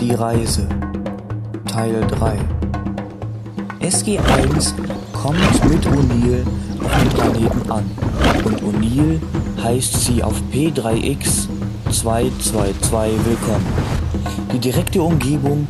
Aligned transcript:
Die 0.00 0.14
Reise 0.14 0.66
Teil 1.66 2.00
3 2.08 2.38
SG-1 3.80 4.72
kommt 5.12 5.68
mit 5.68 5.86
O'Neill 5.86 6.42
auf 6.82 7.02
dem 7.02 7.08
Planeten 7.10 7.70
an 7.70 7.84
und 8.42 8.62
O'Neill 8.62 9.20
heißt 9.62 10.00
sie 10.06 10.22
auf 10.22 10.40
P3X 10.54 11.48
222 11.90 13.26
willkommen. 13.26 13.66
Die 14.54 14.58
direkte 14.58 15.02
Umgebung 15.02 15.68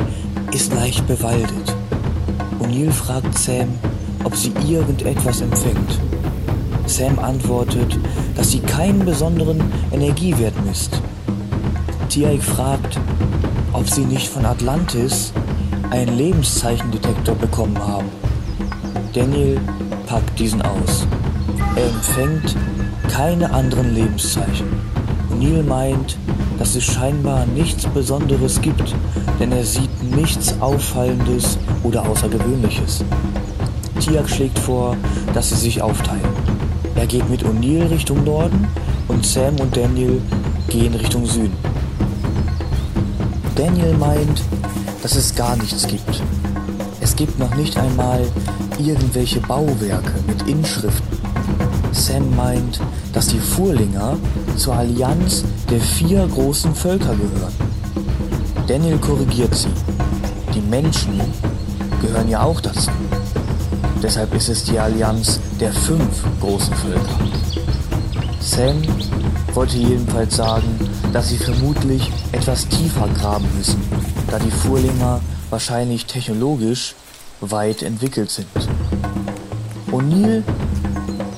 ist 0.53 0.73
leicht 0.75 1.09
bewaldet. 1.09 1.75
O'Neill 2.61 2.93
fragt 2.93 3.37
Sam, 3.37 3.71
ob 4.23 4.37
sie 4.37 4.53
irgendetwas 4.69 5.41
empfängt. 5.41 5.99
Sam 6.87 7.19
antwortet, 7.19 7.99
dass 8.37 8.53
sie 8.53 8.61
keinen 8.61 9.05
besonderen 9.05 9.61
Energiewert 9.91 10.55
misst. 10.65 11.03
Tiaik 12.09 12.43
fragt, 12.45 13.01
ob 13.73 13.89
sie 13.89 14.05
nicht 14.05 14.29
von 14.29 14.45
Atlantis 14.45 15.33
einen 15.91 16.17
Lebenszeichendetektor 16.17 17.35
bekommen 17.35 17.79
haben. 17.79 18.09
Daniel 19.13 19.61
packt 20.07 20.39
diesen 20.39 20.63
aus. 20.63 21.07
Er 21.77 21.87
empfängt 21.87 22.57
keine 23.09 23.53
anderen 23.53 23.95
Lebenszeichen. 23.95 24.67
Neil 25.39 25.63
meint, 25.63 26.17
dass 26.59 26.77
es 26.77 26.85
scheinbar 26.85 27.46
nichts 27.46 27.87
Besonderes 27.87 28.61
gibt, 28.61 28.95
denn 29.39 29.53
er 29.53 29.65
sieht 29.65 30.03
nichts 30.15 30.55
Auffallendes 30.61 31.59
oder 31.82 32.07
Außergewöhnliches. 32.09 33.05
Tiak 34.01 34.29
schlägt 34.29 34.59
vor, 34.59 34.97
dass 35.33 35.51
sie 35.51 35.57
sich 35.57 35.81
aufteilen. 35.81 36.21
Er 36.95 37.07
geht 37.07 37.29
mit 37.31 37.45
O'Neill 37.45 37.89
Richtung 37.91 38.25
Norden 38.25 38.69
und 39.09 39.25
Sam 39.25 39.57
und 39.61 39.77
Daniel 39.77 40.21
gehen 40.69 40.95
Richtung 40.95 41.25
Süden. 41.25 41.70
Daniel 43.56 43.95
meint, 43.95 44.42
dass 45.03 45.17
es 45.17 45.34
gar 45.34 45.56
nichts 45.56 45.87
gibt. 45.87 46.23
Es 47.01 47.17
gibt 47.17 47.39
noch 47.39 47.55
nicht 47.55 47.77
einmal 47.77 48.27
irgendwelche 48.79 49.41
Bauwerke 49.41 50.12
mit 50.27 50.48
Inschriften. 50.48 51.19
Sam 51.93 52.34
meint, 52.37 52.81
dass 53.12 53.27
die 53.28 53.39
Furlinger 53.39 54.17
zur 54.56 54.75
Allianz 54.75 55.45
der 55.71 55.81
vier 55.81 56.27
großen 56.27 56.75
Völker 56.75 57.15
gehören. 57.15 57.53
Daniel 58.67 58.98
korrigiert 58.98 59.55
sie. 59.55 59.69
Die 60.55 60.61
Menschen 60.61 61.21
gehören 62.01 62.28
ja 62.28 62.43
auch 62.43 62.61
dazu. 62.61 62.91
Deshalb 64.03 64.34
ist 64.34 64.48
es 64.48 64.65
die 64.65 64.78
Allianz 64.78 65.41
der 65.59 65.73
fünf 65.73 66.25
großen 66.41 66.75
Völker. 66.75 67.19
Sam 68.41 68.83
wollte 69.55 69.77
jedenfalls 69.77 70.37
sagen, 70.37 70.69
dass 71.12 71.28
sie 71.28 71.37
vermutlich 71.37 72.11
etwas 72.33 72.69
tiefer 72.69 73.09
graben 73.09 73.47
müssen, 73.56 73.83
da 74.31 74.39
die 74.39 74.50
Furlinger 74.50 75.20
wahrscheinlich 75.50 76.06
technologisch 76.06 76.95
weit 77.41 77.83
entwickelt 77.83 78.31
sind. 78.31 78.48
O'Neill 79.91 80.42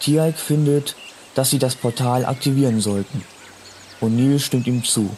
Tialk 0.00 0.38
findet, 0.38 0.96
dass 1.34 1.50
sie 1.50 1.58
das 1.58 1.76
Portal 1.76 2.24
aktivieren 2.24 2.80
sollten. 2.80 3.24
O'Neill 4.00 4.38
stimmt 4.38 4.66
ihm 4.66 4.84
zu. 4.84 5.10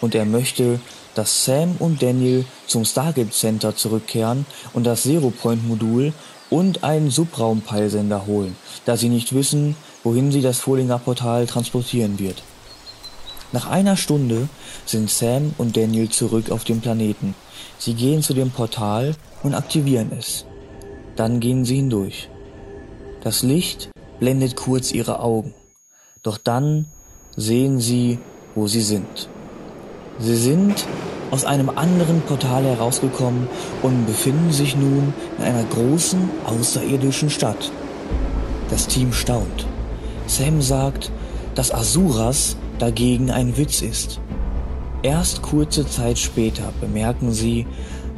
Und 0.00 0.14
er 0.14 0.24
möchte, 0.24 0.80
dass 1.14 1.44
Sam 1.44 1.76
und 1.78 2.02
Daniel 2.02 2.44
zum 2.66 2.84
Stargate 2.84 3.32
Center 3.32 3.74
zurückkehren 3.74 4.46
und 4.72 4.84
das 4.84 5.02
Zero 5.02 5.30
Point 5.30 5.66
Modul 5.66 6.12
und 6.50 6.84
einen 6.84 7.10
Subraumpeilsender 7.10 8.26
holen, 8.26 8.56
da 8.84 8.96
sie 8.96 9.08
nicht 9.08 9.34
wissen, 9.34 9.76
wohin 10.04 10.30
sie 10.30 10.42
das 10.42 10.58
Furlinger 10.58 10.98
Portal 10.98 11.46
transportieren 11.46 12.18
wird. 12.18 12.42
Nach 13.52 13.68
einer 13.68 13.96
Stunde 13.96 14.48
sind 14.84 15.10
Sam 15.10 15.54
und 15.58 15.76
Daniel 15.76 16.08
zurück 16.08 16.50
auf 16.50 16.64
dem 16.64 16.80
Planeten. 16.80 17.34
Sie 17.78 17.94
gehen 17.94 18.22
zu 18.22 18.34
dem 18.34 18.50
Portal 18.50 19.14
und 19.42 19.54
aktivieren 19.54 20.10
es. 20.18 20.44
Dann 21.14 21.40
gehen 21.40 21.64
sie 21.64 21.76
hindurch. 21.76 22.28
Das 23.22 23.42
Licht 23.42 23.90
blendet 24.18 24.56
kurz 24.56 24.92
ihre 24.92 25.20
Augen. 25.20 25.54
Doch 26.22 26.38
dann 26.38 26.86
sehen 27.36 27.80
sie, 27.80 28.18
wo 28.54 28.66
sie 28.66 28.80
sind. 28.80 29.28
Sie 30.18 30.36
sind 30.36 30.86
aus 31.30 31.44
einem 31.44 31.68
anderen 31.68 32.22
Portal 32.22 32.64
herausgekommen 32.64 33.48
und 33.82 34.06
befinden 34.06 34.52
sich 34.52 34.76
nun 34.76 35.12
in 35.38 35.44
einer 35.44 35.64
großen 35.64 36.30
außerirdischen 36.46 37.30
Stadt. 37.30 37.70
Das 38.70 38.86
Team 38.86 39.12
staunt. 39.12 39.66
Sam 40.26 40.60
sagt, 40.62 41.10
dass 41.54 41.72
Asuras 41.72 42.56
dagegen 42.78 43.30
ein 43.30 43.56
Witz 43.56 43.82
ist. 43.82 44.20
Erst 45.02 45.42
kurze 45.42 45.86
Zeit 45.86 46.18
später 46.18 46.72
bemerken 46.80 47.32
sie, 47.32 47.66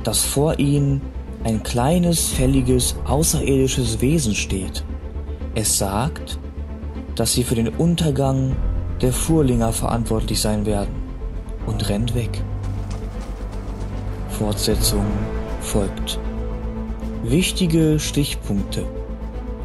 dass 0.05 0.25
vor 0.25 0.59
ihnen 0.59 1.01
ein 1.45 1.63
kleines, 1.63 2.29
fälliges, 2.29 2.97
außerirdisches 3.07 4.01
Wesen 4.01 4.35
steht. 4.35 4.85
Es 5.55 5.79
sagt, 5.79 6.39
dass 7.15 7.33
sie 7.33 7.45
für 7.45 7.55
den 7.55 7.69
Untergang 7.69 8.57
der 9.01 9.13
Furlinger 9.13 9.73
verantwortlich 9.73 10.41
sein 10.41 10.67
werden 10.67 10.95
und 11.67 11.89
rennt 11.89 12.15
weg. 12.15 12.43
Fortsetzung 14.31 15.05
folgt. 15.61 16.19
Wichtige 17.25 17.99
Stichpunkte. 17.99 18.85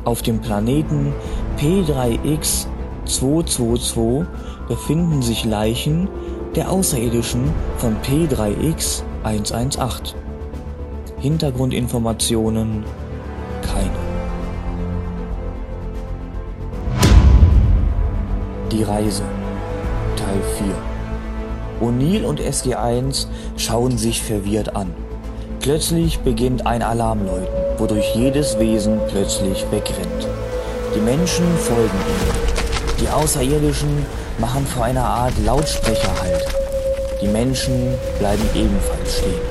Auf 0.03 0.21
dem 0.21 0.41
Planeten 0.41 1.13
P3X 1.57 2.67
222 3.05 4.25
befinden 4.67 5.21
sich 5.21 5.45
Leichen 5.45 6.07
der 6.55 6.71
Außerirdischen 6.71 7.51
von 7.77 7.95
P3X 7.97 9.03
118. 9.23 10.15
Hintergrundinformationen 11.19 12.83
keine. 13.61 13.89
Die 18.71 18.83
Reise 18.83 19.23
Teil 20.15 20.41
4 21.79 21.87
O'Neill 21.87 22.23
und 22.23 22.39
SG1 22.39 23.27
schauen 23.57 23.97
sich 23.97 24.21
verwirrt 24.21 24.75
an. 24.75 24.93
Plötzlich 25.59 26.19
beginnt 26.19 26.65
ein 26.65 26.81
Alarmläuten, 26.81 27.47
wodurch 27.77 28.15
jedes 28.15 28.59
Wesen 28.59 28.99
plötzlich 29.09 29.65
wegrennt. 29.71 30.27
Die 30.95 31.01
Menschen 31.01 31.45
folgen 31.57 31.97
ihnen. 32.07 32.42
Außerirdischen 33.15 34.05
machen 34.39 34.65
vor 34.65 34.85
einer 34.85 35.05
Art 35.05 35.33
Lautsprecher 35.45 36.21
Halt. 36.21 36.45
Die 37.21 37.27
Menschen 37.27 37.93
bleiben 38.19 38.43
ebenfalls 38.55 39.17
stehen. 39.17 39.41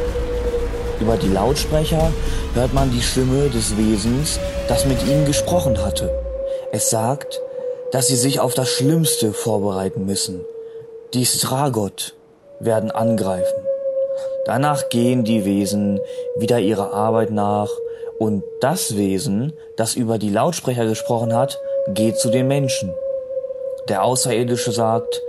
Über 1.00 1.17
die 1.17 1.29
Lautsprecher 1.29 2.12
hört 2.55 2.75
man 2.75 2.91
die 2.91 3.03
Stimme 3.03 3.49
des 3.49 3.76
Wesens, 3.76 4.38
das 4.69 4.87
mit 4.87 5.03
ihnen 5.06 5.25
gesprochen 5.25 5.85
hatte. 5.85 6.11
Es 6.70 6.91
sagt, 6.91 7.41
dass 7.91 8.06
sie 8.06 8.17
sich 8.17 8.41
auf 8.41 8.55
das 8.55 8.69
Schlimmste 8.69 9.32
vorbereiten 9.32 10.06
müssen. 10.06 10.44
Die 11.15 11.26
Stragot 11.26 12.15
werden 12.61 12.91
angreifen. 12.91 13.67
Danach 14.44 14.88
gehen 14.88 15.25
die 15.25 15.44
Wesen 15.44 16.00
wieder 16.37 16.58
ihrer 16.58 16.93
Arbeit 16.93 17.31
nach 17.31 17.70
und 18.19 18.43
das 18.61 18.97
Wesen, 18.97 19.53
das 19.76 19.94
über 19.94 20.19
die 20.19 20.31
Lautsprecher 20.31 20.87
gesprochen 20.87 21.35
hat, 21.35 21.61
geht 21.88 22.17
zu 22.19 22.31
den 22.31 22.49
Menschen. 22.49 22.94
Der 23.88 24.05
Außerirdische 24.05 24.73
sagt, 24.73 25.20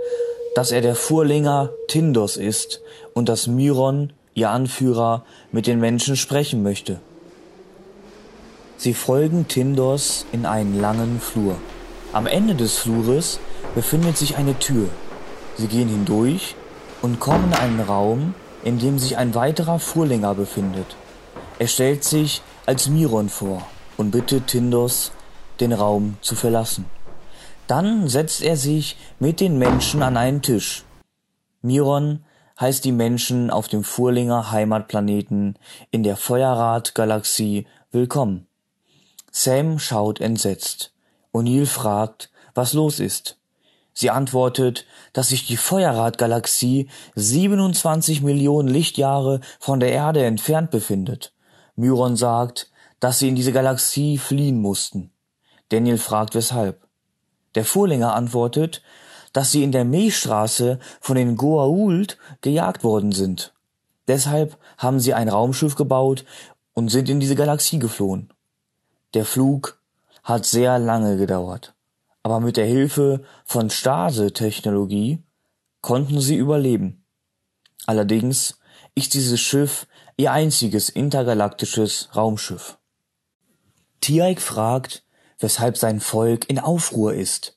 dass 0.54 0.70
er 0.70 0.80
der 0.80 0.94
Furlinger 0.94 1.70
Tindos 1.88 2.36
ist 2.36 2.80
und 3.12 3.28
dass 3.28 3.46
Myron 3.46 4.12
ihr 4.34 4.50
Anführer, 4.50 5.24
mit 5.52 5.66
den 5.66 5.80
Menschen 5.80 6.16
sprechen 6.16 6.62
möchte. 6.62 6.98
Sie 8.76 8.94
folgen 8.94 9.46
Tindos 9.48 10.26
in 10.32 10.44
einen 10.44 10.80
langen 10.80 11.20
Flur. 11.20 11.56
Am 12.12 12.26
Ende 12.26 12.54
des 12.54 12.78
Flures 12.78 13.38
befindet 13.74 14.16
sich 14.18 14.36
eine 14.36 14.58
Tür. 14.58 14.88
Sie 15.56 15.68
gehen 15.68 15.88
hindurch 15.88 16.56
und 17.00 17.20
kommen 17.20 17.52
in 17.52 17.58
einen 17.58 17.80
Raum, 17.80 18.34
in 18.64 18.78
dem 18.78 18.98
sich 18.98 19.16
ein 19.16 19.34
weiterer 19.34 19.78
Furlinger 19.78 20.34
befindet. 20.34 20.96
Er 21.58 21.68
stellt 21.68 22.02
sich 22.02 22.42
als 22.66 22.88
Miron 22.88 23.28
vor 23.28 23.62
und 23.96 24.10
bittet 24.10 24.48
Tindos, 24.48 25.12
den 25.60 25.72
Raum 25.72 26.16
zu 26.20 26.34
verlassen. 26.34 26.86
Dann 27.66 28.08
setzt 28.08 28.42
er 28.42 28.56
sich 28.56 28.96
mit 29.18 29.40
den 29.40 29.58
Menschen 29.58 30.02
an 30.02 30.16
einen 30.16 30.42
Tisch. 30.42 30.84
Miron 31.62 32.24
heißt 32.60 32.84
die 32.84 32.92
Menschen 32.92 33.50
auf 33.50 33.68
dem 33.68 33.84
Furlinger 33.84 34.50
Heimatplaneten 34.50 35.58
in 35.90 36.02
der 36.02 36.16
Feuerrad-Galaxie 36.16 37.66
willkommen. 37.90 38.46
Sam 39.30 39.78
schaut 39.78 40.20
entsetzt. 40.20 40.92
O'Neill 41.32 41.66
fragt, 41.66 42.30
was 42.54 42.74
los 42.74 43.00
ist. 43.00 43.38
Sie 43.94 44.10
antwortet, 44.10 44.84
dass 45.12 45.28
sich 45.28 45.46
die 45.46 45.56
Feuerrad-Galaxie 45.56 46.88
27 47.14 48.22
Millionen 48.22 48.68
Lichtjahre 48.68 49.40
von 49.58 49.80
der 49.80 49.92
Erde 49.92 50.24
entfernt 50.24 50.70
befindet. 50.70 51.32
Myron 51.76 52.16
sagt, 52.16 52.70
dass 53.00 53.20
sie 53.20 53.28
in 53.28 53.36
diese 53.36 53.52
Galaxie 53.52 54.18
fliehen 54.18 54.60
mussten. 54.60 55.12
Daniel 55.70 55.98
fragt 55.98 56.34
weshalb. 56.34 56.83
Der 57.54 57.64
Furlinger 57.64 58.14
antwortet, 58.14 58.82
dass 59.32 59.50
sie 59.50 59.62
in 59.62 59.72
der 59.72 59.84
Milchstraße 59.84 60.78
von 61.00 61.16
den 61.16 61.36
Goa'uld 61.36 62.16
gejagt 62.40 62.84
worden 62.84 63.12
sind. 63.12 63.52
Deshalb 64.06 64.58
haben 64.78 65.00
sie 65.00 65.14
ein 65.14 65.28
Raumschiff 65.28 65.74
gebaut 65.74 66.24
und 66.72 66.88
sind 66.88 67.08
in 67.08 67.20
diese 67.20 67.34
Galaxie 67.34 67.78
geflohen. 67.78 68.32
Der 69.14 69.24
Flug 69.24 69.78
hat 70.22 70.46
sehr 70.46 70.78
lange 70.78 71.16
gedauert, 71.16 71.74
aber 72.22 72.40
mit 72.40 72.56
der 72.56 72.66
Hilfe 72.66 73.24
von 73.44 73.70
Stase-Technologie 73.70 75.22
konnten 75.80 76.20
sie 76.20 76.36
überleben. 76.36 77.04
Allerdings 77.86 78.58
ist 78.94 79.14
dieses 79.14 79.40
Schiff 79.40 79.86
ihr 80.16 80.32
einziges 80.32 80.88
intergalaktisches 80.88 82.08
Raumschiff. 82.14 82.78
Tiaik 84.00 84.40
fragt, 84.40 85.02
weshalb 85.38 85.76
sein 85.76 86.00
Volk 86.00 86.48
in 86.48 86.58
Aufruhr 86.58 87.14
ist. 87.14 87.56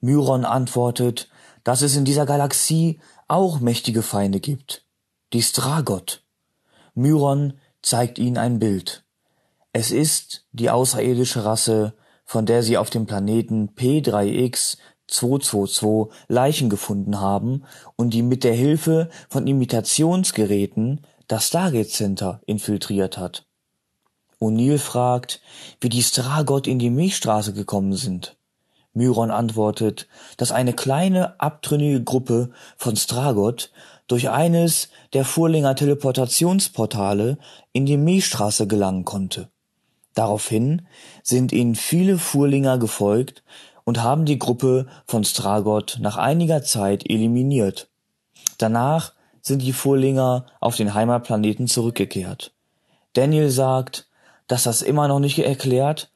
Myron 0.00 0.44
antwortet, 0.44 1.28
dass 1.64 1.82
es 1.82 1.96
in 1.96 2.04
dieser 2.04 2.26
Galaxie 2.26 3.00
auch 3.28 3.60
mächtige 3.60 4.02
Feinde 4.02 4.40
gibt. 4.40 4.84
Die 5.32 5.42
Stragot. 5.42 6.22
Myron 6.94 7.54
zeigt 7.82 8.18
ihnen 8.18 8.36
ein 8.36 8.58
Bild. 8.58 9.04
Es 9.72 9.90
ist 9.90 10.46
die 10.52 10.70
außerirdische 10.70 11.44
Rasse, 11.44 11.94
von 12.24 12.46
der 12.46 12.62
sie 12.62 12.76
auf 12.76 12.90
dem 12.90 13.06
Planeten 13.06 13.70
P3X 13.70 14.76
222 15.06 16.14
Leichen 16.28 16.70
gefunden 16.70 17.20
haben 17.20 17.64
und 17.96 18.10
die 18.10 18.22
mit 18.22 18.44
der 18.44 18.54
Hilfe 18.54 19.08
von 19.28 19.46
Imitationsgeräten 19.46 21.06
das 21.28 21.48
Stargate 21.48 21.90
Center 21.90 22.40
infiltriert 22.46 23.18
hat. 23.18 23.46
O'Neill 24.42 24.78
fragt, 24.78 25.40
wie 25.80 25.88
die 25.88 26.02
Stragot 26.02 26.66
in 26.66 26.80
die 26.80 26.90
Milchstraße 26.90 27.52
gekommen 27.52 27.92
sind. 27.94 28.36
Myron 28.92 29.30
antwortet, 29.30 30.08
dass 30.36 30.50
eine 30.50 30.72
kleine 30.72 31.40
abtrünnige 31.40 32.02
Gruppe 32.02 32.50
von 32.76 32.96
Stragot 32.96 33.70
durch 34.08 34.28
eines 34.30 34.88
der 35.12 35.24
Furlinger 35.24 35.76
Teleportationsportale 35.76 37.38
in 37.72 37.86
die 37.86 37.96
Milchstraße 37.96 38.66
gelangen 38.66 39.04
konnte. 39.04 39.48
Daraufhin 40.14 40.82
sind 41.22 41.52
ihnen 41.52 41.76
viele 41.76 42.18
Furlinger 42.18 42.78
gefolgt 42.78 43.44
und 43.84 44.02
haben 44.02 44.24
die 44.24 44.38
Gruppe 44.38 44.86
von 45.06 45.24
Stragot 45.24 45.98
nach 46.00 46.16
einiger 46.16 46.62
Zeit 46.62 47.08
eliminiert. 47.08 47.88
Danach 48.58 49.12
sind 49.40 49.62
die 49.62 49.72
Furlinger 49.72 50.46
auf 50.60 50.76
den 50.76 50.94
Heimatplaneten 50.94 51.68
zurückgekehrt. 51.68 52.52
Daniel 53.14 53.50
sagt, 53.50 54.08
dass 54.52 54.64
das 54.64 54.82
immer 54.82 55.08
noch 55.08 55.18
nicht 55.18 55.38
erklärt, 55.38 56.12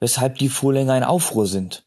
weshalb 0.00 0.38
die 0.38 0.48
Furlinger 0.48 0.96
in 0.96 1.04
Aufruhr 1.04 1.46
sind. 1.46 1.84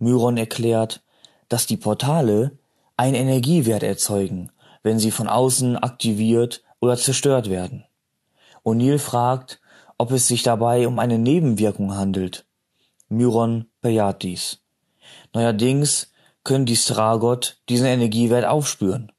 Myron 0.00 0.36
erklärt, 0.36 1.00
dass 1.48 1.64
die 1.64 1.76
Portale 1.76 2.58
einen 2.96 3.14
Energiewert 3.14 3.84
erzeugen, 3.84 4.50
wenn 4.82 4.98
sie 4.98 5.12
von 5.12 5.28
außen 5.28 5.76
aktiviert 5.76 6.64
oder 6.80 6.96
zerstört 6.96 7.48
werden. 7.50 7.84
O'Neill 8.64 8.98
fragt, 8.98 9.60
ob 9.96 10.10
es 10.10 10.26
sich 10.26 10.42
dabei 10.42 10.88
um 10.88 10.98
eine 10.98 11.20
Nebenwirkung 11.20 11.94
handelt. 11.94 12.44
Myron 13.08 13.66
bejaht 13.80 14.24
dies. 14.24 14.64
Neuerdings 15.34 16.10
können 16.42 16.66
die 16.66 16.74
Stragot 16.74 17.62
diesen 17.68 17.86
Energiewert 17.86 18.44
aufspüren. 18.44 19.12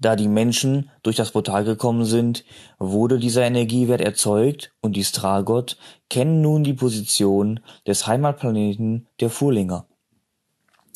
Da 0.00 0.16
die 0.16 0.28
Menschen 0.28 0.90
durch 1.02 1.16
das 1.16 1.30
Portal 1.30 1.64
gekommen 1.64 2.06
sind, 2.06 2.44
wurde 2.78 3.18
dieser 3.18 3.42
Energiewert 3.42 4.00
erzeugt 4.00 4.72
und 4.80 4.96
die 4.96 5.04
Stragot 5.04 5.76
kennen 6.08 6.40
nun 6.40 6.64
die 6.64 6.72
Position 6.72 7.60
des 7.86 8.06
Heimatplaneten 8.06 9.06
der 9.20 9.28
Furlinger. 9.28 9.86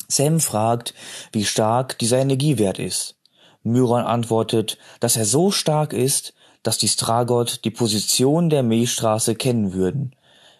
Sam 0.07 0.39
fragt, 0.39 0.95
wie 1.31 1.45
stark 1.45 1.99
dieser 1.99 2.17
Energiewert 2.17 2.79
ist. 2.79 3.15
Myron 3.61 4.03
antwortet, 4.03 4.77
dass 4.99 5.17
er 5.17 5.25
so 5.25 5.51
stark 5.51 5.93
ist, 5.93 6.33
dass 6.63 6.79
die 6.79 6.87
Stragot 6.87 7.63
die 7.63 7.71
Position 7.71 8.49
der 8.49 8.63
Milchstraße 8.63 9.35
kennen 9.35 9.73
würden, 9.73 10.15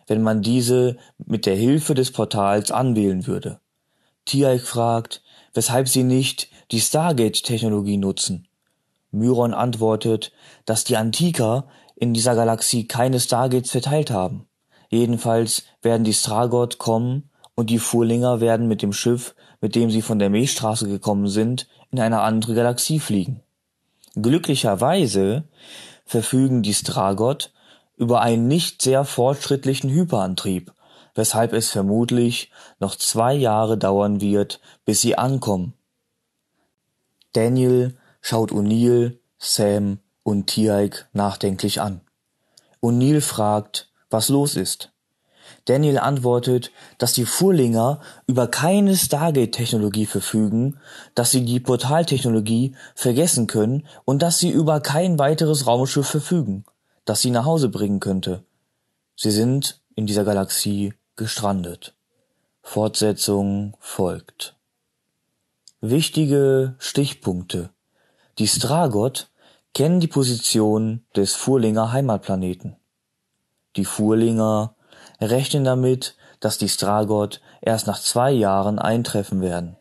wenn 0.05 0.21
man 0.21 0.43
diese 0.43 0.97
mit 1.17 1.47
der 1.47 1.55
Hilfe 1.55 1.95
des 1.95 2.11
Portals 2.11 2.69
anwählen 2.71 3.25
würde. 3.25 3.59
Tiaik 4.25 4.61
fragt, 4.61 5.21
weshalb 5.53 5.87
sie 5.87 6.03
nicht 6.03 6.49
die 6.71 6.81
Stargate-Technologie 6.81 7.97
nutzen. 7.97 8.47
Myron 9.11 9.53
antwortet, 9.53 10.31
dass 10.65 10.83
die 10.83 10.97
Antiker 10.97 11.67
in 11.95 12.13
dieser 12.13 12.35
Galaxie 12.35 12.87
keine 12.87 13.19
Stargates 13.19 13.71
verteilt 13.71 14.11
haben. 14.11 14.47
Jedenfalls 14.89 15.63
werden 15.81 16.03
die 16.03 16.13
Stragot 16.13 16.77
kommen 16.77 17.29
und 17.55 17.69
die 17.69 17.79
Furlinger 17.79 18.41
werden 18.41 18.67
mit 18.67 18.81
dem 18.81 18.93
Schiff, 18.93 19.35
mit 19.61 19.75
dem 19.75 19.89
sie 19.89 20.01
von 20.01 20.19
der 20.19 20.29
Milchstraße 20.29 20.87
gekommen 20.87 21.27
sind, 21.27 21.67
in 21.91 21.99
eine 21.99 22.21
andere 22.21 22.53
Galaxie 22.53 22.99
fliegen. 22.99 23.41
Glücklicherweise 24.15 25.45
verfügen 26.05 26.61
die 26.61 26.73
Stragot 26.73 27.51
über 27.97 28.21
einen 28.21 28.47
nicht 28.47 28.81
sehr 28.81 29.05
fortschrittlichen 29.05 29.89
Hyperantrieb, 29.89 30.73
weshalb 31.15 31.53
es 31.53 31.71
vermutlich 31.71 32.51
noch 32.79 32.95
zwei 32.95 33.33
Jahre 33.33 33.77
dauern 33.77 34.21
wird, 34.21 34.59
bis 34.85 35.01
sie 35.01 35.17
ankommen. 35.17 35.73
Daniel 37.33 37.97
schaut 38.21 38.51
O'Neill, 38.51 39.17
Sam 39.39 39.99
und 40.23 40.47
Tiaik 40.47 41.07
nachdenklich 41.13 41.81
an. 41.81 42.01
O'Neill 42.81 43.21
fragt, 43.21 43.89
was 44.09 44.29
los 44.29 44.55
ist. 44.55 44.91
Daniel 45.65 45.97
antwortet, 45.97 46.71
dass 46.99 47.13
die 47.13 47.25
Furlinger 47.25 47.99
über 48.27 48.47
keine 48.47 48.95
Stargate-Technologie 48.95 50.05
verfügen, 50.05 50.79
dass 51.15 51.31
sie 51.31 51.43
die 51.43 51.59
Portaltechnologie 51.59 52.75
vergessen 52.93 53.47
können 53.47 53.87
und 54.05 54.21
dass 54.21 54.37
sie 54.39 54.51
über 54.51 54.79
kein 54.79 55.17
weiteres 55.17 55.65
Raumschiff 55.65 56.07
verfügen. 56.07 56.65
das 57.05 57.21
sie 57.21 57.29
nach 57.29 57.45
Hause 57.45 57.69
bringen 57.69 57.99
könnte. 57.99 58.43
Sie 59.15 59.29
sind 59.31 59.79
in 59.95 60.07
dieser 60.07 60.25
Galaxie 60.25 60.93
gestrandet. 61.15 61.95
Fortsetzung 62.61 63.77
folgt. 63.79 64.55
Wichtige 65.81 66.75
Stichpunkte. 66.79 67.69
Die 68.39 68.47
Stragot 68.47 69.29
kennen 69.73 69.99
die 69.99 70.07
Position 70.07 71.05
des 71.15 71.35
Furlinger 71.35 71.91
Heimatplaneten. 71.91 72.77
Die 73.75 73.85
Furlinger 73.85 74.75
rechnen 75.21 75.63
damit, 75.63 76.15
dass 76.39 76.57
die 76.57 76.69
Stragot 76.69 77.41
erst 77.61 77.87
nach 77.87 77.99
zwei 77.99 78.31
Jahren 78.31 78.79
eintreffen 78.79 79.41
werden. 79.41 79.77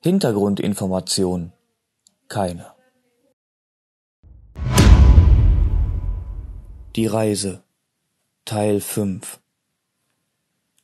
Hintergrundinformation 0.00 1.52
keine. 2.28 2.74
Die 6.96 7.06
Reise 7.06 7.62
Teil 8.44 8.80
5 8.80 9.40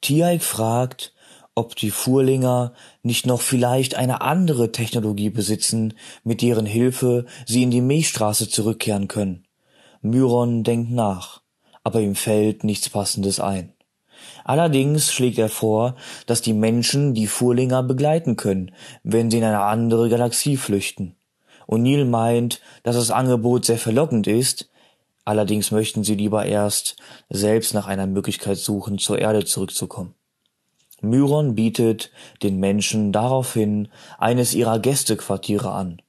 Tiaik 0.01 0.43
fragt, 0.43 1.13
ob 1.55 1.77
die 1.77 1.91
Furlinger 1.91 2.73
nicht 3.03 3.27
noch 3.27 3.41
vielleicht 3.41 3.95
eine 3.95 4.23
andere 4.23 4.73
Technologie 4.73 5.31
besitzen, 5.31 5.95
mit 6.25 6.43
deren 6.43 6.67
Hilfe 6.67 7.27
sie 7.47 7.63
in 7.63 7.71
die 7.71 7.83
Milchstraße 7.83 8.49
zurückkehren 8.49 9.09
können. 9.09 9.45
Myron 10.01 10.65
denkt 10.65 10.91
nach, 10.91 11.43
aber 11.85 12.01
ihm 12.01 12.15
fällt 12.15 12.65
nichts 12.65 12.89
Passendes 12.89 13.41
ein. 13.41 13.75
Allerdings 14.45 15.13
schlägt 15.13 15.39
er 15.39 15.49
vor, 15.49 15.97
dass 16.27 16.41
die 16.41 16.55
Menschen 16.55 17.15
die 17.15 17.27
Furlinger 17.27 17.83
begleiten 17.83 18.37
können, 18.37 18.73
wenn 19.03 19.31
sie 19.31 19.39
in 19.39 19.45
eine 19.45 19.61
andere 19.61 20.09
Galaxie 20.09 20.57
flüchten. 20.57 21.17
O'Neill 21.69 22.05
meint, 22.05 22.61
dass 22.83 22.97
das 22.97 23.11
Angebot 23.11 23.65
sehr 23.65 23.79
verlockend 23.79 24.27
ist, 24.27 24.71
allerdings 25.25 25.71
möchten 25.71 26.05
sie 26.05 26.15
lieber 26.15 26.47
erst 26.47 26.97
selbst 27.29 27.75
nach 27.75 27.87
einer 27.87 28.07
Möglichkeit 28.07 28.59
suchen, 28.59 28.99
zur 28.99 29.19
Erde 29.19 29.45
zurückzukommen. 29.45 30.15
Myron 31.03 31.55
bietet 31.55 32.11
den 32.43 32.59
Menschen 32.59 33.13
daraufhin 33.13 33.89
eines 34.19 34.55
ihrer 34.55 34.79
Gästequartiere 34.79 35.71
an. 35.71 36.03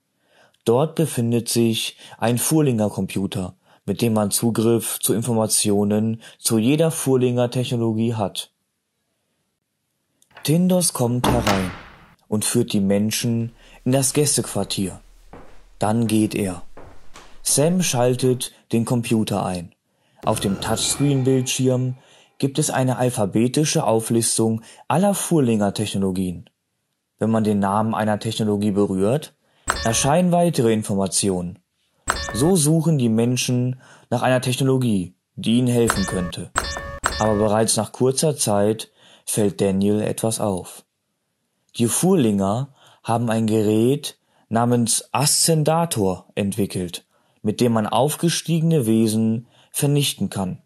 Dort 0.65 0.95
befindet 0.95 1.49
sich 1.49 1.97
ein 2.17 2.37
Furlinger 2.37 2.89
Computer, 2.89 3.55
mit 3.85 4.01
dem 4.01 4.13
man 4.13 4.31
Zugriff 4.31 4.99
zu 4.99 5.13
Informationen 5.13 6.21
zu 6.37 6.57
jeder 6.57 6.91
Furlinger 6.91 7.49
Technologie 7.49 8.13
hat. 8.13 8.51
Tindos 10.43 10.93
kommt 10.93 11.27
herein 11.27 11.71
und 12.27 12.45
führt 12.45 12.73
die 12.73 12.79
Menschen 12.79 13.53
in 13.85 13.91
das 13.91 14.13
Gästequartier. 14.13 15.01
Dann 15.79 16.07
geht 16.07 16.35
er. 16.35 16.63
Sam 17.43 17.81
schaltet 17.81 18.51
den 18.71 18.85
Computer 18.85 19.45
ein. 19.45 19.73
Auf 20.23 20.39
dem 20.39 20.61
Touchscreen-Bildschirm 20.61 21.95
gibt 22.37 22.59
es 22.59 22.69
eine 22.69 22.97
alphabetische 22.97 23.83
Auflistung 23.83 24.61
aller 24.87 25.13
Furlinger 25.13 25.73
Technologien. 25.73 26.49
Wenn 27.17 27.29
man 27.29 27.43
den 27.43 27.59
Namen 27.59 27.93
einer 27.93 28.19
Technologie 28.19 28.71
berührt, 28.71 29.33
erscheinen 29.83 30.31
weitere 30.31 30.73
Informationen. 30.73 31.59
So 32.33 32.55
suchen 32.55 32.97
die 32.97 33.09
Menschen 33.09 33.81
nach 34.09 34.21
einer 34.21 34.41
Technologie, 34.41 35.15
die 35.35 35.57
ihnen 35.57 35.67
helfen 35.67 36.05
könnte. 36.05 36.51
Aber 37.19 37.35
bereits 37.35 37.77
nach 37.77 37.91
kurzer 37.91 38.35
Zeit 38.37 38.91
fällt 39.25 39.61
Daniel 39.61 40.01
etwas 40.01 40.39
auf. 40.39 40.83
Die 41.77 41.87
Furlinger 41.87 42.73
haben 43.03 43.29
ein 43.29 43.47
Gerät 43.47 44.17
namens 44.49 45.09
Ascendator 45.11 46.27
entwickelt, 46.35 47.05
mit 47.41 47.61
dem 47.61 47.73
man 47.73 47.87
aufgestiegene 47.87 48.85
Wesen 48.85 49.47
vernichten 49.71 50.29
kann. 50.29 50.61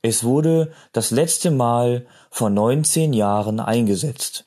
Es 0.00 0.24
wurde 0.24 0.72
das 0.92 1.10
letzte 1.10 1.50
Mal 1.50 2.06
vor 2.30 2.50
19 2.50 3.12
Jahren 3.12 3.60
eingesetzt. 3.60 4.46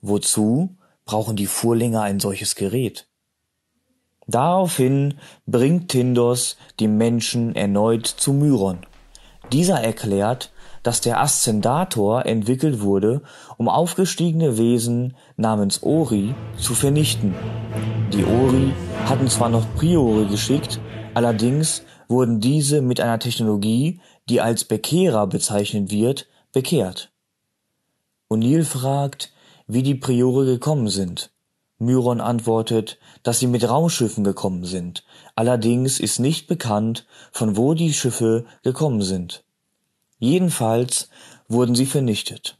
Wozu 0.00 0.76
brauchen 1.04 1.36
die 1.36 1.46
Furlinger 1.46 2.02
ein 2.02 2.20
solches 2.20 2.54
Gerät? 2.54 3.08
Daraufhin 4.26 5.18
bringt 5.46 5.90
Tindos 5.90 6.56
die 6.78 6.88
Menschen 6.88 7.54
erneut 7.56 8.06
zu 8.06 8.32
Myron. 8.32 8.86
Dieser 9.52 9.80
erklärt, 9.80 10.52
dass 10.82 11.00
der 11.00 11.20
Ascendator 11.20 12.26
entwickelt 12.26 12.80
wurde, 12.80 13.22
um 13.56 13.68
aufgestiegene 13.68 14.56
Wesen 14.56 15.16
namens 15.36 15.82
Ori 15.82 16.34
zu 16.56 16.74
vernichten. 16.74 17.34
Die 18.12 18.24
Ori 18.24 18.72
hatten 19.06 19.28
zwar 19.28 19.48
noch 19.48 19.66
Priore 19.76 20.26
geschickt, 20.26 20.80
allerdings 21.14 21.82
wurden 22.08 22.40
diese 22.40 22.82
mit 22.82 23.00
einer 23.00 23.18
Technologie, 23.18 24.00
die 24.28 24.40
als 24.40 24.64
Bekehrer 24.64 25.26
bezeichnet 25.26 25.90
wird, 25.90 26.26
bekehrt. 26.52 27.10
O'Neill 28.28 28.64
fragt, 28.64 29.32
wie 29.66 29.82
die 29.82 29.94
Priore 29.94 30.44
gekommen 30.44 30.88
sind. 30.88 31.30
Myron 31.78 32.20
antwortet, 32.20 32.98
dass 33.22 33.38
sie 33.38 33.46
mit 33.46 33.66
Raumschiffen 33.68 34.22
gekommen 34.22 34.64
sind, 34.64 35.04
allerdings 35.34 35.98
ist 35.98 36.18
nicht 36.18 36.46
bekannt, 36.46 37.06
von 37.32 37.56
wo 37.56 37.72
die 37.74 37.94
Schiffe 37.94 38.44
gekommen 38.62 39.00
sind. 39.00 39.44
Jedenfalls 40.20 41.08
wurden 41.48 41.74
sie 41.74 41.86
vernichtet. 41.86 42.56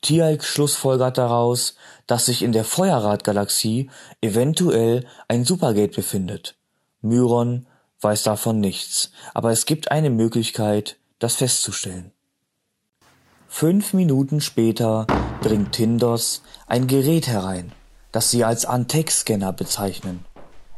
Tialk 0.00 0.42
schlussfolgert 0.42 1.18
daraus, 1.18 1.76
dass 2.06 2.26
sich 2.26 2.42
in 2.42 2.52
der 2.52 2.64
Feuerrad-Galaxie 2.64 3.90
eventuell 4.20 5.06
ein 5.28 5.44
Supergate 5.44 5.94
befindet. 5.94 6.56
Myron 7.02 7.66
weiß 8.00 8.22
davon 8.22 8.60
nichts, 8.60 9.12
aber 9.34 9.50
es 9.50 9.66
gibt 9.66 9.90
eine 9.90 10.10
Möglichkeit, 10.10 10.96
das 11.18 11.36
festzustellen. 11.36 12.12
Fünf 13.48 13.92
Minuten 13.92 14.40
später 14.40 15.06
bringt 15.42 15.72
Tindos 15.72 16.42
ein 16.66 16.86
Gerät 16.86 17.26
herein, 17.26 17.72
das 18.12 18.30
sie 18.30 18.44
als 18.44 18.64
Antec-Scanner 18.66 19.52
bezeichnen. 19.52 20.24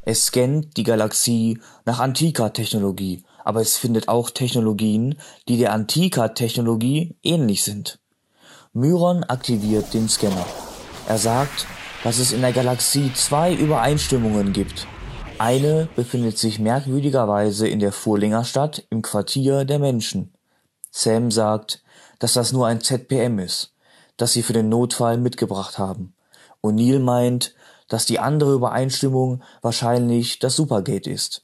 Es 0.02 0.26
scannt 0.26 0.76
die 0.76 0.84
Galaxie 0.84 1.60
nach 1.84 2.00
Antika-Technologie, 2.00 3.22
aber 3.50 3.62
es 3.62 3.76
findet 3.76 4.06
auch 4.06 4.30
Technologien, 4.30 5.18
die 5.48 5.58
der 5.58 5.72
Antika-Technologie 5.72 7.16
ähnlich 7.24 7.64
sind. 7.64 7.98
Myron 8.72 9.24
aktiviert 9.24 9.92
den 9.92 10.08
Scanner. 10.08 10.46
Er 11.08 11.18
sagt, 11.18 11.66
dass 12.04 12.20
es 12.20 12.30
in 12.30 12.42
der 12.42 12.52
Galaxie 12.52 13.12
zwei 13.12 13.52
Übereinstimmungen 13.52 14.52
gibt. 14.52 14.86
Eine 15.38 15.88
befindet 15.96 16.38
sich 16.38 16.60
merkwürdigerweise 16.60 17.66
in 17.66 17.80
der 17.80 17.90
Furlinger 17.90 18.44
Stadt 18.44 18.86
im 18.88 19.02
Quartier 19.02 19.64
der 19.64 19.80
Menschen. 19.80 20.32
Sam 20.92 21.32
sagt, 21.32 21.82
dass 22.20 22.34
das 22.34 22.52
nur 22.52 22.68
ein 22.68 22.80
ZPM 22.80 23.40
ist, 23.40 23.74
das 24.16 24.32
sie 24.32 24.44
für 24.44 24.52
den 24.52 24.68
Notfall 24.68 25.18
mitgebracht 25.18 25.76
haben. 25.76 26.14
O'Neill 26.62 27.00
meint, 27.00 27.56
dass 27.88 28.06
die 28.06 28.20
andere 28.20 28.54
Übereinstimmung 28.54 29.42
wahrscheinlich 29.60 30.38
das 30.38 30.54
Supergate 30.54 31.10
ist. 31.10 31.42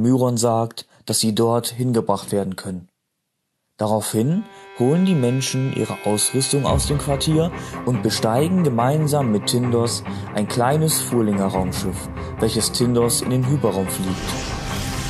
Myron 0.00 0.36
sagt, 0.36 0.86
dass 1.06 1.20
sie 1.20 1.34
dort 1.34 1.68
hingebracht 1.68 2.32
werden 2.32 2.56
können. 2.56 2.88
Daraufhin 3.76 4.44
holen 4.78 5.06
die 5.06 5.14
Menschen 5.14 5.72
ihre 5.74 5.96
Ausrüstung 6.04 6.66
aus 6.66 6.86
dem 6.86 6.98
Quartier 6.98 7.50
und 7.86 8.02
besteigen 8.02 8.62
gemeinsam 8.62 9.32
mit 9.32 9.46
Tindos 9.46 10.04
ein 10.34 10.48
kleines 10.48 11.00
Furlinger 11.00 11.46
Raumschiff, 11.46 12.08
welches 12.40 12.72
Tindos 12.72 13.22
in 13.22 13.30
den 13.30 13.46
Hyperraum 13.46 13.88
fliegt. 13.88 14.16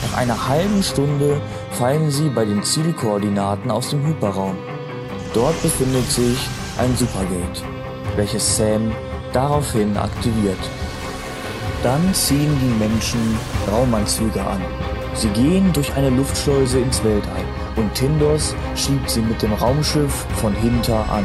Nach 0.02 0.18
einer 0.18 0.48
halben 0.48 0.82
Stunde 0.82 1.40
fallen 1.72 2.10
sie 2.10 2.28
bei 2.28 2.44
den 2.44 2.62
Zielkoordinaten 2.62 3.70
aus 3.70 3.90
dem 3.90 4.06
Hyperraum. 4.06 4.56
Dort 5.34 5.60
befindet 5.62 6.10
sich 6.10 6.38
ein 6.78 6.96
Supergate, 6.96 7.62
welches 8.16 8.56
Sam 8.56 8.92
daraufhin 9.32 9.96
aktiviert. 9.96 10.58
Dann 11.82 12.12
ziehen 12.12 12.58
die 12.60 12.84
Menschen 12.84 13.38
Raumanzüge 13.70 14.42
an. 14.42 14.60
Sie 15.14 15.28
gehen 15.28 15.72
durch 15.72 15.94
eine 15.94 16.10
Luftschleuse 16.10 16.78
ins 16.78 17.02
Weltall 17.02 17.44
und 17.76 17.94
Tindos 17.94 18.54
schiebt 18.76 19.08
sie 19.08 19.22
mit 19.22 19.40
dem 19.40 19.54
Raumschiff 19.54 20.26
von 20.36 20.54
hinter 20.54 21.10
an, 21.10 21.24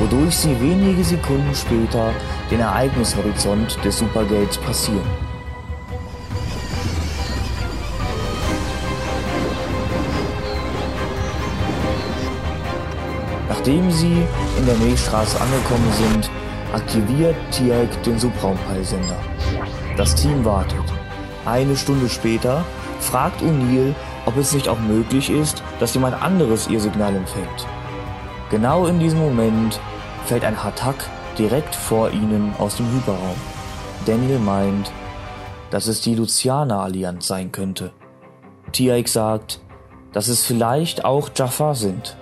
wodurch 0.00 0.36
sie 0.36 0.60
wenige 0.60 1.04
Sekunden 1.04 1.54
später 1.54 2.12
den 2.50 2.58
Ereignishorizont 2.60 3.78
des 3.84 3.98
Supergates 3.98 4.58
passieren. 4.58 5.06
Nachdem 13.48 13.90
sie 13.92 14.24
in 14.58 14.66
der 14.66 14.76
Milchstraße 14.76 15.40
angekommen 15.40 15.92
sind, 15.92 16.30
aktiviert 16.72 17.36
Tialk 17.52 18.02
den 18.02 18.18
Subraumpeilsender. 18.18 19.37
Das 19.98 20.14
Team 20.14 20.44
wartet. 20.44 20.84
Eine 21.44 21.76
Stunde 21.76 22.08
später 22.08 22.64
fragt 23.00 23.42
O'Neill, 23.42 23.96
ob 24.26 24.36
es 24.36 24.52
nicht 24.52 24.68
auch 24.68 24.78
möglich 24.78 25.28
ist, 25.28 25.60
dass 25.80 25.92
jemand 25.92 26.22
anderes 26.22 26.68
ihr 26.68 26.78
Signal 26.78 27.16
empfängt. 27.16 27.66
Genau 28.48 28.86
in 28.86 29.00
diesem 29.00 29.18
Moment 29.18 29.80
fällt 30.24 30.44
ein 30.44 30.62
Hatak 30.62 31.10
direkt 31.36 31.74
vor 31.74 32.12
ihnen 32.12 32.54
aus 32.60 32.76
dem 32.76 32.86
Hyperraum. 32.92 33.34
Daniel 34.06 34.38
meint, 34.38 34.92
dass 35.72 35.88
es 35.88 36.00
die 36.00 36.14
Luciana-Allianz 36.14 37.26
sein 37.26 37.50
könnte. 37.50 37.90
Tiaik 38.70 39.08
sagt, 39.08 39.58
dass 40.12 40.28
es 40.28 40.44
vielleicht 40.44 41.04
auch 41.04 41.28
Jaffa 41.34 41.74
sind. 41.74 42.16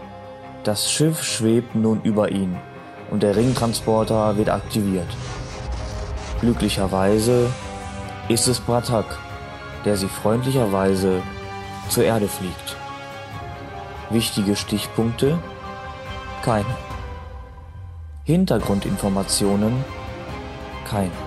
Das 0.65 0.91
Schiff 0.91 1.23
schwebt 1.23 1.75
nun 1.75 2.01
über 2.05 2.31
ihn 2.33 2.57
und 3.11 3.23
der 3.23 3.37
Ringtransporter 3.37 4.39
wird 4.39 4.49
aktiviert. 4.49 5.09
Glücklicherweise 6.41 7.51
ist 8.29 8.49
es 8.49 8.61
Bratak, 8.61 9.19
der 9.85 9.97
sie 9.97 10.09
freundlicherweise 10.09 11.23
zur 11.89 12.05
Erde 12.05 12.29
fliegt. 12.29 12.77
Wichtige 14.11 14.57
Stichpunkte? 14.57 15.39
Keine. 16.43 16.77
Hintergrundinformationen? 18.25 19.85
Keine. 20.89 21.26